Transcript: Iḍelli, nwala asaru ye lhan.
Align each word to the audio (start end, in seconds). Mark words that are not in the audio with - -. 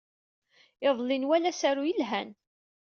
Iḍelli, 0.87 1.17
nwala 1.17 1.47
asaru 1.51 1.83
ye 1.85 1.93
lhan. 2.01 2.29